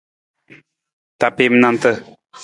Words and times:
Tapiim 1.19 1.53
nanta. 1.61 1.91